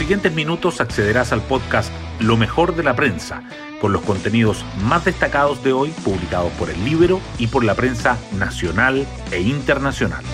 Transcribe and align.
siguientes 0.00 0.32
minutos 0.32 0.80
accederás 0.80 1.30
al 1.30 1.42
podcast 1.42 1.92
Lo 2.20 2.38
mejor 2.38 2.74
de 2.74 2.82
la 2.82 2.96
prensa, 2.96 3.42
con 3.82 3.92
los 3.92 4.00
contenidos 4.00 4.64
más 4.82 5.04
destacados 5.04 5.62
de 5.62 5.74
hoy 5.74 5.90
publicados 6.02 6.50
por 6.52 6.70
el 6.70 6.82
Libro 6.86 7.20
y 7.38 7.48
por 7.48 7.64
la 7.64 7.74
prensa 7.74 8.16
nacional 8.38 9.06
e 9.30 9.42
internacional. 9.42 10.24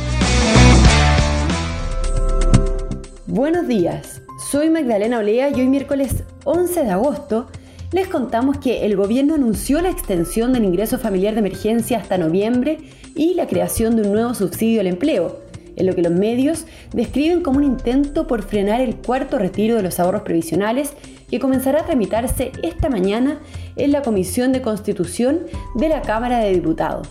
Buenos 3.26 3.66
días, 3.66 4.22
soy 4.52 4.70
Magdalena 4.70 5.18
Olea 5.18 5.50
y 5.50 5.54
hoy 5.54 5.66
miércoles 5.66 6.22
11 6.44 6.84
de 6.84 6.90
agosto 6.92 7.48
les 7.90 8.06
contamos 8.06 8.58
que 8.58 8.86
el 8.86 8.94
gobierno 8.94 9.34
anunció 9.34 9.80
la 9.80 9.90
extensión 9.90 10.52
del 10.52 10.62
ingreso 10.62 10.96
familiar 11.00 11.34
de 11.34 11.40
emergencia 11.40 11.98
hasta 11.98 12.18
noviembre 12.18 12.78
y 13.16 13.34
la 13.34 13.48
creación 13.48 13.96
de 13.96 14.02
un 14.02 14.12
nuevo 14.12 14.32
subsidio 14.32 14.80
al 14.80 14.86
empleo, 14.86 15.40
en 15.76 15.86
lo 15.86 15.94
que 15.94 16.02
los 16.02 16.12
medios 16.12 16.66
describen 16.92 17.42
como 17.42 17.58
un 17.58 17.64
intento 17.64 18.26
por 18.26 18.42
frenar 18.42 18.80
el 18.80 18.96
cuarto 18.96 19.38
retiro 19.38 19.76
de 19.76 19.82
los 19.82 20.00
ahorros 20.00 20.22
previsionales 20.22 20.94
que 21.30 21.38
comenzará 21.38 21.80
a 21.80 21.86
tramitarse 21.86 22.52
esta 22.62 22.88
mañana 22.88 23.40
en 23.76 23.92
la 23.92 24.02
Comisión 24.02 24.52
de 24.52 24.62
Constitución 24.62 25.40
de 25.74 25.88
la 25.88 26.02
Cámara 26.02 26.38
de 26.38 26.52
Diputados. 26.52 27.08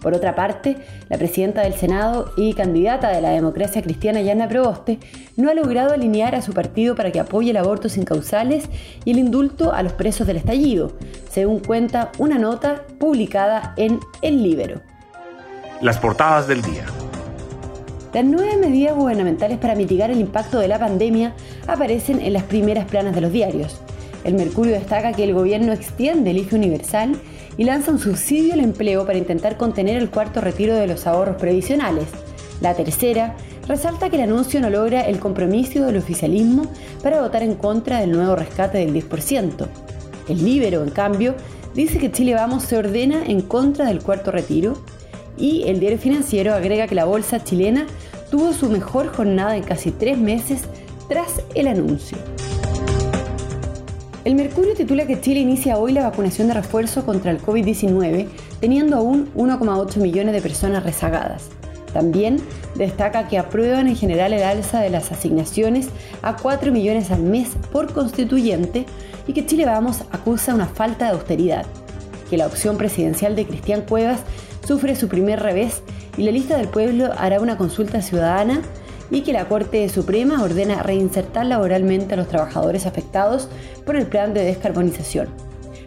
Por 0.00 0.14
otra 0.14 0.36
parte, 0.36 0.76
la 1.08 1.18
presidenta 1.18 1.62
del 1.62 1.74
Senado 1.74 2.30
y 2.36 2.54
candidata 2.54 3.08
de 3.08 3.20
la 3.20 3.30
democracia 3.30 3.82
cristiana, 3.82 4.20
Yana 4.20 4.48
Proboste, 4.48 5.00
no 5.36 5.50
ha 5.50 5.54
logrado 5.54 5.94
alinear 5.94 6.36
a 6.36 6.42
su 6.42 6.52
partido 6.52 6.94
para 6.94 7.10
que 7.10 7.18
apoye 7.18 7.50
el 7.50 7.56
aborto 7.56 7.88
sin 7.88 8.04
causales 8.04 8.68
y 9.04 9.10
el 9.10 9.18
indulto 9.18 9.72
a 9.72 9.82
los 9.82 9.94
presos 9.94 10.26
del 10.28 10.36
estallido, 10.36 10.92
según 11.28 11.58
cuenta 11.58 12.12
una 12.18 12.38
nota 12.38 12.84
publicada 13.00 13.74
en 13.76 13.98
El 14.22 14.44
Libero. 14.44 14.80
Las 15.80 15.98
portadas 15.98 16.46
del 16.46 16.62
día. 16.62 16.84
Las 18.16 18.24
nueve 18.24 18.56
medidas 18.56 18.96
gubernamentales 18.96 19.58
para 19.58 19.74
mitigar 19.74 20.10
el 20.10 20.20
impacto 20.20 20.58
de 20.58 20.68
la 20.68 20.78
pandemia 20.78 21.34
aparecen 21.66 22.22
en 22.22 22.32
las 22.32 22.44
primeras 22.44 22.86
planas 22.86 23.14
de 23.14 23.20
los 23.20 23.30
diarios. 23.30 23.78
El 24.24 24.32
Mercurio 24.36 24.72
destaca 24.72 25.12
que 25.12 25.22
el 25.22 25.34
gobierno 25.34 25.74
extiende 25.74 26.30
el 26.30 26.38
IFE 26.38 26.56
universal 26.56 27.14
y 27.58 27.64
lanza 27.64 27.90
un 27.90 27.98
subsidio 27.98 28.54
al 28.54 28.60
empleo 28.60 29.04
para 29.04 29.18
intentar 29.18 29.58
contener 29.58 29.98
el 29.98 30.08
cuarto 30.08 30.40
retiro 30.40 30.74
de 30.76 30.86
los 30.86 31.06
ahorros 31.06 31.36
previsionales. 31.36 32.06
La 32.62 32.72
tercera 32.72 33.36
resalta 33.68 34.08
que 34.08 34.16
el 34.16 34.22
anuncio 34.22 34.62
no 34.62 34.70
logra 34.70 35.02
el 35.02 35.18
compromiso 35.18 35.84
del 35.84 35.98
oficialismo 35.98 36.72
para 37.02 37.20
votar 37.20 37.42
en 37.42 37.54
contra 37.54 38.00
del 38.00 38.12
nuevo 38.12 38.34
rescate 38.34 38.78
del 38.78 38.94
10%. 38.94 39.68
El 40.30 40.42
Libero, 40.42 40.82
en 40.82 40.90
cambio, 40.90 41.34
dice 41.74 41.98
que 41.98 42.10
Chile 42.10 42.32
Vamos 42.32 42.62
se 42.62 42.78
ordena 42.78 43.26
en 43.26 43.42
contra 43.42 43.84
del 43.84 44.02
cuarto 44.02 44.30
retiro 44.30 44.78
y 45.38 45.64
el 45.66 45.80
diario 45.80 45.98
financiero 45.98 46.54
agrega 46.54 46.86
que 46.86 46.94
la 46.94 47.04
bolsa 47.04 47.44
chilena 47.44 47.86
tuvo 48.30 48.52
su 48.52 48.68
mejor 48.68 49.08
jornada 49.08 49.56
en 49.56 49.62
casi 49.62 49.90
tres 49.90 50.18
meses 50.18 50.62
tras 51.08 51.42
el 51.54 51.68
anuncio. 51.68 52.18
El 54.24 54.34
Mercurio 54.34 54.74
titula 54.74 55.06
que 55.06 55.20
Chile 55.20 55.38
inicia 55.38 55.78
hoy 55.78 55.92
la 55.92 56.02
vacunación 56.02 56.48
de 56.48 56.54
refuerzo 56.54 57.06
contra 57.06 57.30
el 57.30 57.40
COVID-19, 57.40 58.26
teniendo 58.60 58.96
aún 58.96 59.30
1,8 59.36 59.98
millones 59.98 60.34
de 60.34 60.42
personas 60.42 60.82
rezagadas. 60.82 61.44
También 61.92 62.38
destaca 62.74 63.28
que 63.28 63.38
aprueban 63.38 63.86
en 63.86 63.94
general 63.94 64.32
el 64.32 64.42
alza 64.42 64.80
de 64.80 64.90
las 64.90 65.12
asignaciones 65.12 65.90
a 66.22 66.36
4 66.36 66.72
millones 66.72 67.12
al 67.12 67.22
mes 67.22 67.50
por 67.70 67.92
constituyente 67.92 68.84
y 69.28 69.32
que 69.32 69.46
Chile 69.46 69.64
Vamos 69.64 70.02
acusa 70.10 70.54
una 70.54 70.66
falta 70.66 71.06
de 71.06 71.12
austeridad, 71.12 71.64
que 72.28 72.36
la 72.36 72.46
opción 72.46 72.76
presidencial 72.76 73.36
de 73.36 73.46
Cristian 73.46 73.82
Cuevas 73.82 74.20
sufre 74.66 74.96
su 74.96 75.06
primer 75.08 75.40
revés 75.40 75.82
y 76.16 76.22
la 76.22 76.32
lista 76.32 76.56
del 76.56 76.68
pueblo 76.68 77.10
hará 77.16 77.40
una 77.40 77.56
consulta 77.56 78.02
ciudadana 78.02 78.62
y 79.10 79.22
que 79.22 79.32
la 79.32 79.48
Corte 79.48 79.88
Suprema 79.88 80.42
ordena 80.42 80.82
reinsertar 80.82 81.46
laboralmente 81.46 82.14
a 82.14 82.16
los 82.16 82.28
trabajadores 82.28 82.86
afectados 82.86 83.48
por 83.84 83.96
el 83.96 84.06
plan 84.06 84.34
de 84.34 84.44
descarbonización. 84.44 85.28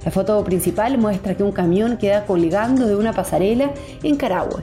La 0.05 0.11
foto 0.11 0.41
principal 0.44 0.97
muestra 0.97 1.35
que 1.35 1.44
un 1.44 1.51
camión 1.51 1.97
queda 1.97 2.25
colgando 2.25 2.88
de 2.88 2.95
una 2.95 3.12
pasarela 3.12 3.72
en 4.03 4.16
Carahue. 4.16 4.62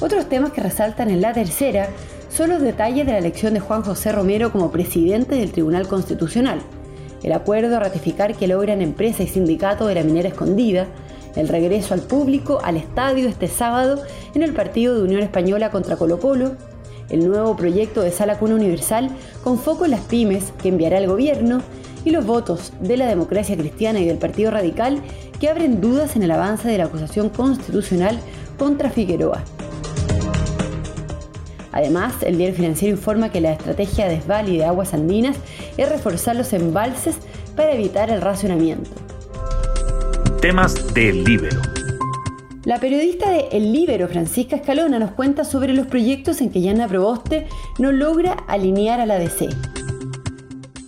Otros 0.00 0.28
temas 0.28 0.52
que 0.52 0.60
resaltan 0.60 1.10
en 1.10 1.22
la 1.22 1.32
tercera 1.32 1.88
son 2.28 2.50
los 2.50 2.60
detalles 2.60 3.06
de 3.06 3.12
la 3.12 3.18
elección 3.18 3.54
de 3.54 3.60
Juan 3.60 3.82
José 3.82 4.12
Romero 4.12 4.52
como 4.52 4.70
presidente 4.70 5.36
del 5.36 5.52
Tribunal 5.52 5.86
Constitucional, 5.86 6.60
el 7.22 7.32
acuerdo 7.32 7.76
a 7.76 7.80
ratificar 7.80 8.34
que 8.34 8.48
logran 8.48 8.82
empresa 8.82 9.22
y 9.22 9.28
sindicato 9.28 9.86
de 9.86 9.94
la 9.94 10.02
minera 10.02 10.28
escondida, 10.28 10.86
el 11.36 11.48
regreso 11.48 11.94
al 11.94 12.00
público 12.00 12.60
al 12.62 12.76
estadio 12.76 13.28
este 13.28 13.48
sábado 13.48 14.02
en 14.34 14.42
el 14.42 14.52
partido 14.52 14.94
de 14.94 15.02
Unión 15.02 15.22
Española 15.22 15.70
contra 15.70 15.96
Colo 15.96 16.20
Colo, 16.20 16.52
el 17.10 17.28
nuevo 17.28 17.56
proyecto 17.56 18.02
de 18.02 18.10
Sala 18.10 18.38
Cuna 18.38 18.54
Universal 18.54 19.10
con 19.42 19.58
foco 19.58 19.84
en 19.84 19.92
las 19.92 20.00
pymes 20.00 20.52
que 20.62 20.68
enviará 20.68 20.98
el 20.98 21.06
gobierno 21.06 21.62
y 22.04 22.10
los 22.10 22.26
votos 22.26 22.72
de 22.80 22.96
la 22.96 23.06
democracia 23.06 23.56
cristiana 23.56 24.00
y 24.00 24.06
del 24.06 24.18
Partido 24.18 24.50
Radical 24.50 25.00
que 25.38 25.48
abren 25.48 25.80
dudas 25.80 26.16
en 26.16 26.22
el 26.22 26.30
avance 26.30 26.68
de 26.68 26.78
la 26.78 26.84
acusación 26.84 27.28
constitucional 27.28 28.18
contra 28.58 28.90
Figueroa. 28.90 29.42
Además, 31.72 32.14
el 32.22 32.36
diario 32.36 32.54
financiero 32.54 32.94
informa 32.94 33.30
que 33.30 33.40
la 33.40 33.52
estrategia 33.52 34.06
de 34.06 34.16
Esval 34.16 34.46
de 34.46 34.64
Aguas 34.64 34.92
Andinas 34.92 35.36
es 35.76 35.88
reforzar 35.88 36.36
los 36.36 36.52
embalses 36.52 37.16
para 37.56 37.72
evitar 37.72 38.10
el 38.10 38.20
racionamiento. 38.20 39.01
Temas 40.42 40.92
del 40.92 41.22
Libero. 41.22 41.62
La 42.64 42.80
periodista 42.80 43.30
de 43.30 43.46
El 43.52 43.72
Libero, 43.72 44.08
Francisca 44.08 44.56
Escalona, 44.56 44.98
nos 44.98 45.12
cuenta 45.12 45.44
sobre 45.44 45.72
los 45.72 45.86
proyectos 45.86 46.40
en 46.40 46.50
que 46.50 46.60
Yana 46.60 46.88
Proboste 46.88 47.46
no 47.78 47.92
logra 47.92 48.32
alinear 48.48 48.98
a 48.98 49.06
la 49.06 49.20
DC. 49.20 49.48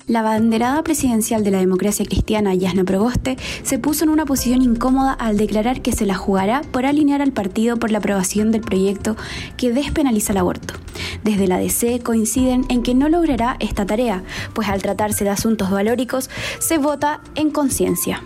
La 0.07 0.21
banderada 0.21 0.85
presidencial 0.85 1.45
de 1.45 1.51
la 1.51 1.61
democracia 1.61 2.05
cristiana, 2.05 2.55
Yasna 2.55 2.85
Proboste, 2.85 3.39
se 3.63 3.79
puso 3.79 4.05
en 4.05 4.11
una 4.11 4.27
posición 4.27 4.61
incómoda 4.61 5.15
al 5.15 5.39
declarar 5.39 5.81
que 5.81 5.93
se 5.93 6.05
la 6.05 6.15
jugará 6.15 6.61
por 6.61 6.85
alinear 6.85 7.23
al 7.23 7.33
partido 7.33 7.79
por 7.79 7.91
la 7.91 7.99
aprobación 7.99 8.53
del 8.53 8.61
proyecto 8.61 9.17
que 9.57 9.73
despenaliza 9.73 10.33
el 10.33 10.39
aborto. 10.39 10.75
Desde 11.23 11.47
la 11.47 11.57
DC 11.57 12.01
coinciden 12.01 12.67
en 12.69 12.83
que 12.83 12.95
no 12.95 13.09
logrará 13.09 13.57
esta 13.61 13.87
tarea, 13.87 14.23
pues 14.53 14.69
al 14.69 14.83
tratarse 14.83 15.25
de 15.25 15.31
asuntos 15.31 15.71
valóricos 15.71 16.29
se 16.59 16.77
vota 16.77 17.23
en 17.35 17.51
conciencia. 17.51 18.23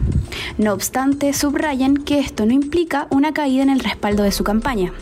No 0.59 0.73
obstante, 0.73 1.33
subrayan 1.33 1.97
que 1.99 2.19
esto 2.19 2.45
no 2.45 2.55
implica 2.55 3.07
una 3.11 3.33
caída 3.33 3.63
en 3.63 3.71
el 3.71 3.79
respaldo 3.79 4.25
de 4.25 4.33
su 4.33 4.43
campaña. 4.43 4.93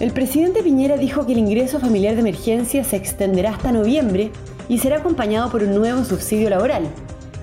El 0.00 0.12
presidente 0.12 0.62
Piñera 0.62 0.96
dijo 0.96 1.24
que 1.24 1.32
el 1.32 1.38
ingreso 1.38 1.80
familiar 1.80 2.14
de 2.14 2.20
emergencia 2.20 2.84
se 2.84 2.96
extenderá 2.96 3.50
hasta 3.50 3.72
noviembre 3.72 4.30
y 4.68 4.78
será 4.78 4.98
acompañado 4.98 5.50
por 5.50 5.62
un 5.62 5.74
nuevo 5.74 6.04
subsidio 6.04 6.50
laboral. 6.50 6.88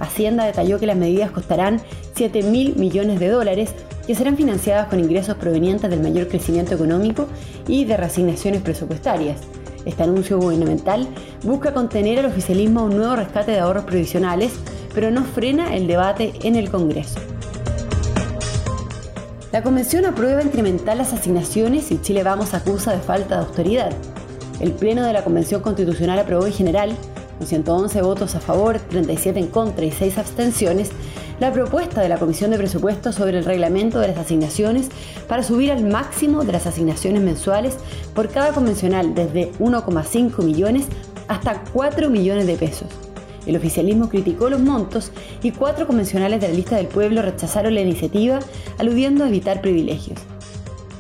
Hacienda 0.04 0.46
detalló 0.46 0.80
que 0.80 0.88
las 0.88 0.98
medidas 0.98 1.32
costarán 1.32 1.82
7 2.16 2.44
mil 2.44 2.76
millones 2.76 3.20
de 3.20 3.30
dólares 3.30 3.74
que 4.06 4.16
serán 4.16 4.38
financiadas 4.38 4.88
con 4.88 5.00
ingresos 5.00 5.38
provenientes 5.38 5.90
del 5.90 6.02
mayor 6.02 6.28
crecimiento 6.28 6.76
económico 6.76 7.28
y 7.68 7.86
de 7.86 7.98
reasignaciones 7.98 8.62
presupuestarias. 8.62 9.40
Este 9.86 10.04
anuncio 10.04 10.40
gubernamental 10.40 11.08
busca 11.44 11.74
contener 11.74 12.20
al 12.20 12.26
oficialismo 12.26 12.84
un 12.84 12.98
nuevo 12.98 13.16
rescate 13.16 13.52
de 13.52 13.60
ahorros 13.60 13.86
provisionales, 13.86 14.54
pero 14.94 15.12
no 15.12 15.24
frena 15.24 15.76
el 15.76 15.88
debate 15.88 16.34
en 16.44 16.56
el 16.56 16.70
Congreso. 16.70 17.20
La 19.52 19.62
Convención 19.62 20.06
aprueba 20.06 20.42
incrementar 20.42 20.98
las 20.98 21.14
asignaciones 21.14 21.92
y 21.92 22.02
Chile 22.02 22.24
Vamos 22.24 22.54
acusa 22.54 22.92
de 22.92 23.00
falta 23.00 23.36
de 23.36 23.46
autoridad. 23.46 23.92
El 24.60 24.72
Pleno 24.72 25.04
de 25.04 25.14
la 25.14 25.24
Convención 25.24 25.62
Constitucional 25.62 26.18
aprobó 26.18 26.48
en 26.48 26.54
general, 26.54 26.96
con 27.44 27.50
111 27.50 28.02
votos 28.04 28.36
a 28.36 28.40
favor, 28.40 28.80
37 28.80 29.38
en 29.38 29.48
contra 29.48 29.84
y 29.84 29.92
6 29.92 30.18
abstenciones, 30.18 30.92
la 31.42 31.52
propuesta 31.52 32.00
de 32.00 32.08
la 32.08 32.18
Comisión 32.18 32.52
de 32.52 32.58
Presupuestos 32.58 33.16
sobre 33.16 33.38
el 33.38 33.44
reglamento 33.44 34.00
de 34.00 34.08
las 34.08 34.18
asignaciones 34.18 34.88
para 35.28 35.44
subir 35.44 35.74
al 35.74 35.84
máximo 35.84 36.46
de 36.46 36.54
las 36.54 36.68
asignaciones 36.68 37.22
mensuales 37.22 37.76
por 38.16 38.30
cada 38.30 38.54
convencional 38.54 39.14
desde 39.14 39.52
1,5 39.60 40.42
millones 40.42 40.86
hasta 41.28 41.62
4 41.74 42.10
millones 42.10 42.48
de 42.48 42.56
pesos. 42.56 42.88
El 43.46 43.58
oficialismo 43.58 44.08
criticó 44.08 44.50
los 44.50 44.62
montos 44.62 45.12
y 45.42 45.52
cuatro 45.52 45.86
convencionales 45.86 46.40
de 46.40 46.48
la 46.48 46.54
lista 46.54 46.78
del 46.78 46.88
pueblo 46.88 47.22
rechazaron 47.22 47.76
la 47.76 47.82
iniciativa, 47.82 48.40
aludiendo 48.78 49.26
a 49.26 49.28
evitar 49.28 49.60
privilegios. 49.60 50.20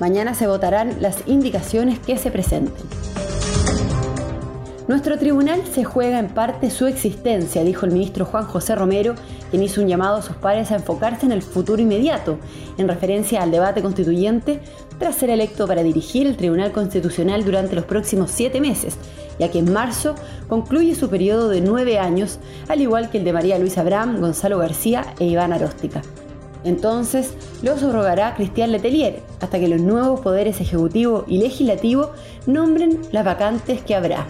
Mañana 0.01 0.33
se 0.33 0.47
votarán 0.47 1.01
las 1.01 1.25
indicaciones 1.25 1.99
que 1.99 2.17
se 2.17 2.31
presenten. 2.31 2.83
Nuestro 4.85 5.17
tribunal 5.17 5.61
se 5.65 5.85
juega 5.85 6.19
en 6.19 6.27
parte 6.27 6.69
su 6.69 6.87
existencia, 6.87 7.63
dijo 7.63 7.85
el 7.85 7.93
ministro 7.93 8.25
Juan 8.25 8.43
José 8.43 8.75
Romero, 8.75 9.15
quien 9.49 9.63
hizo 9.63 9.79
un 9.79 9.87
llamado 9.87 10.17
a 10.17 10.21
sus 10.21 10.35
pares 10.35 10.71
a 10.71 10.75
enfocarse 10.75 11.25
en 11.25 11.31
el 11.31 11.41
futuro 11.41 11.81
inmediato, 11.81 12.37
en 12.77 12.89
referencia 12.89 13.41
al 13.41 13.51
debate 13.51 13.81
constituyente, 13.81 14.59
tras 14.99 15.15
ser 15.15 15.29
electo 15.29 15.67
para 15.67 15.83
dirigir 15.83 16.27
el 16.27 16.35
Tribunal 16.35 16.73
Constitucional 16.73 17.45
durante 17.45 17.75
los 17.75 17.85
próximos 17.85 18.29
siete 18.29 18.59
meses, 18.59 18.97
ya 19.39 19.49
que 19.49 19.59
en 19.59 19.71
marzo 19.71 20.15
concluye 20.49 20.95
su 20.95 21.09
periodo 21.09 21.47
de 21.47 21.61
nueve 21.61 21.97
años, 21.97 22.39
al 22.67 22.81
igual 22.81 23.09
que 23.09 23.19
el 23.19 23.23
de 23.23 23.31
María 23.31 23.59
Luisa 23.59 23.81
Abraham, 23.81 24.19
Gonzalo 24.19 24.57
García 24.57 25.13
e 25.17 25.23
Iván 25.23 25.53
Aróstica. 25.53 26.01
Entonces, 26.65 27.33
lo 27.61 27.77
subrogará 27.77 28.35
Cristian 28.35 28.73
Letelier 28.73 29.21
hasta 29.39 29.59
que 29.59 29.69
los 29.69 29.79
nuevos 29.79 30.19
poderes 30.19 30.59
ejecutivo 30.59 31.23
y 31.25 31.37
legislativo 31.37 32.11
nombren 32.45 32.99
las 33.13 33.23
vacantes 33.23 33.81
que 33.81 33.95
habrá. 33.95 34.25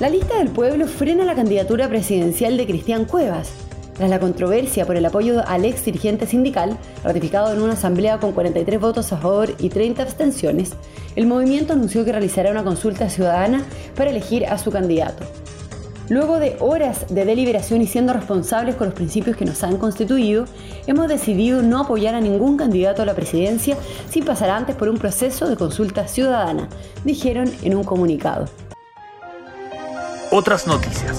La 0.00 0.08
lista 0.08 0.38
del 0.38 0.50
pueblo 0.50 0.86
frena 0.86 1.24
la 1.24 1.34
candidatura 1.34 1.88
presidencial 1.88 2.56
de 2.56 2.66
Cristian 2.66 3.04
Cuevas. 3.04 3.50
Tras 3.96 4.08
la 4.08 4.20
controversia 4.20 4.86
por 4.86 4.94
el 4.94 5.04
apoyo 5.04 5.42
al 5.44 5.64
ex 5.64 5.84
dirigente 5.84 6.24
sindical, 6.24 6.78
ratificado 7.02 7.52
en 7.52 7.60
una 7.60 7.72
asamblea 7.72 8.20
con 8.20 8.30
43 8.30 8.80
votos 8.80 9.12
a 9.12 9.16
favor 9.16 9.52
y 9.58 9.70
30 9.70 10.00
abstenciones, 10.04 10.74
el 11.16 11.26
movimiento 11.26 11.72
anunció 11.72 12.04
que 12.04 12.12
realizará 12.12 12.52
una 12.52 12.62
consulta 12.62 13.10
ciudadana 13.10 13.64
para 13.96 14.10
elegir 14.10 14.46
a 14.46 14.56
su 14.58 14.70
candidato. 14.70 15.24
Luego 16.08 16.38
de 16.38 16.56
horas 16.60 17.12
de 17.12 17.24
deliberación 17.24 17.82
y 17.82 17.88
siendo 17.88 18.12
responsables 18.12 18.76
con 18.76 18.86
los 18.86 18.94
principios 18.94 19.36
que 19.36 19.46
nos 19.46 19.64
han 19.64 19.78
constituido, 19.78 20.44
hemos 20.86 21.08
decidido 21.08 21.60
no 21.60 21.80
apoyar 21.80 22.14
a 22.14 22.20
ningún 22.20 22.56
candidato 22.56 23.02
a 23.02 23.04
la 23.04 23.14
presidencia 23.14 23.76
sin 24.08 24.24
pasar 24.24 24.50
antes 24.50 24.76
por 24.76 24.88
un 24.88 24.98
proceso 24.98 25.48
de 25.48 25.56
consulta 25.56 26.06
ciudadana, 26.06 26.68
dijeron 27.04 27.50
en 27.64 27.76
un 27.76 27.82
comunicado. 27.82 28.46
Otras 30.30 30.66
noticias. 30.66 31.18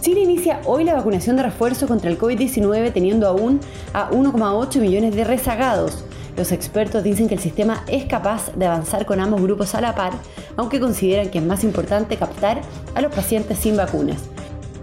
Chile 0.00 0.20
inicia 0.20 0.62
hoy 0.64 0.82
la 0.82 0.94
vacunación 0.94 1.36
de 1.36 1.42
refuerzo 1.42 1.86
contra 1.86 2.08
el 2.08 2.18
COVID-19 2.18 2.90
teniendo 2.90 3.28
aún 3.28 3.60
a 3.92 4.10
1,8 4.10 4.80
millones 4.80 5.14
de 5.14 5.24
rezagados. 5.24 6.04
Los 6.38 6.52
expertos 6.52 7.04
dicen 7.04 7.28
que 7.28 7.34
el 7.34 7.40
sistema 7.40 7.84
es 7.86 8.06
capaz 8.06 8.50
de 8.56 8.64
avanzar 8.64 9.04
con 9.04 9.20
ambos 9.20 9.42
grupos 9.42 9.74
a 9.74 9.82
la 9.82 9.94
par, 9.94 10.14
aunque 10.56 10.80
consideran 10.80 11.28
que 11.28 11.38
es 11.38 11.44
más 11.44 11.64
importante 11.64 12.16
captar 12.16 12.62
a 12.94 13.02
los 13.02 13.14
pacientes 13.14 13.58
sin 13.58 13.76
vacunas. 13.76 14.22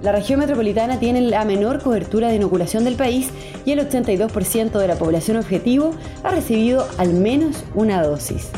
La 0.04 0.12
región 0.12 0.40
metropolitana 0.40 1.00
tiene 1.00 1.22
la 1.22 1.46
menor 1.46 1.82
cobertura 1.82 2.28
de 2.28 2.36
inoculación 2.36 2.84
del 2.84 2.96
país 2.96 3.30
y 3.66 3.72
el 3.72 3.80
82% 3.80 4.72
de 4.78 4.88
la 4.88 4.96
población 4.96 5.38
objetivo 5.38 5.96
ha 6.24 6.30
recibido 6.30 6.88
al 7.00 7.14
menos 7.14 7.64
una 7.74 8.04
dosis. 8.04 8.50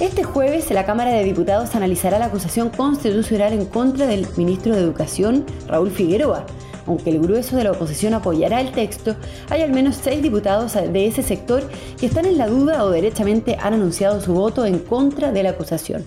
Este 0.00 0.24
jueves 0.24 0.70
la 0.70 0.86
Cámara 0.86 1.10
de 1.10 1.24
Diputados 1.24 1.74
analizará 1.74 2.18
la 2.18 2.24
acusación 2.24 2.70
constitucional 2.70 3.52
en 3.52 3.66
contra 3.66 4.06
del 4.06 4.26
ministro 4.38 4.74
de 4.74 4.80
Educación, 4.80 5.44
Raúl 5.68 5.90
Figueroa, 5.90 6.46
aunque 6.86 7.10
el 7.10 7.20
grueso 7.20 7.54
de 7.58 7.64
la 7.64 7.72
oposición 7.72 8.14
apoyará 8.14 8.62
el 8.62 8.72
texto, 8.72 9.14
hay 9.50 9.60
al 9.60 9.72
menos 9.72 9.96
seis 10.02 10.22
diputados 10.22 10.72
de 10.72 11.06
ese 11.06 11.22
sector 11.22 11.68
que 11.98 12.06
están 12.06 12.24
en 12.24 12.38
la 12.38 12.48
duda 12.48 12.82
o 12.84 12.90
derechamente 12.90 13.58
han 13.60 13.74
anunciado 13.74 14.22
su 14.22 14.32
voto 14.32 14.64
en 14.64 14.78
contra 14.78 15.32
de 15.32 15.42
la 15.42 15.50
acusación. 15.50 16.06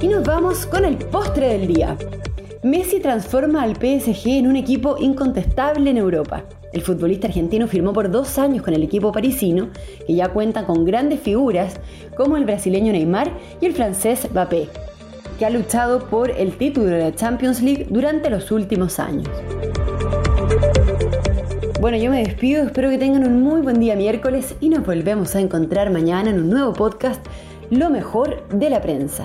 Y 0.00 0.08
nos 0.08 0.24
vamos 0.24 0.66
con 0.66 0.84
el 0.84 0.96
postre 0.96 1.46
del 1.46 1.68
día. 1.68 1.96
Messi 2.62 2.98
transforma 2.98 3.62
al 3.62 3.76
PSG 3.76 4.30
en 4.30 4.48
un 4.48 4.56
equipo 4.56 4.96
incontestable 4.98 5.90
en 5.90 5.96
Europa. 5.96 6.42
El 6.72 6.82
futbolista 6.82 7.28
argentino 7.28 7.68
firmó 7.68 7.92
por 7.92 8.10
dos 8.10 8.36
años 8.36 8.64
con 8.64 8.74
el 8.74 8.82
equipo 8.82 9.12
parisino, 9.12 9.68
que 10.06 10.14
ya 10.14 10.28
cuenta 10.30 10.66
con 10.66 10.84
grandes 10.84 11.20
figuras 11.20 11.76
como 12.16 12.36
el 12.36 12.44
brasileño 12.44 12.92
Neymar 12.92 13.30
y 13.60 13.66
el 13.66 13.74
francés 13.74 14.28
Mbappé, 14.32 14.68
que 15.38 15.46
ha 15.46 15.50
luchado 15.50 16.00
por 16.08 16.32
el 16.32 16.56
título 16.56 16.86
de 16.86 16.98
la 16.98 17.14
Champions 17.14 17.62
League 17.62 17.86
durante 17.90 18.28
los 18.28 18.50
últimos 18.50 18.98
años. 18.98 19.28
Bueno, 21.80 21.96
yo 21.96 22.10
me 22.10 22.24
despido, 22.24 22.64
espero 22.64 22.90
que 22.90 22.98
tengan 22.98 23.24
un 23.24 23.40
muy 23.40 23.60
buen 23.60 23.78
día 23.78 23.94
miércoles 23.94 24.56
y 24.60 24.68
nos 24.68 24.84
volvemos 24.84 25.36
a 25.36 25.40
encontrar 25.40 25.90
mañana 25.90 26.30
en 26.30 26.40
un 26.40 26.50
nuevo 26.50 26.72
podcast, 26.72 27.24
Lo 27.70 27.88
mejor 27.88 28.48
de 28.48 28.68
la 28.68 28.82
prensa. 28.82 29.22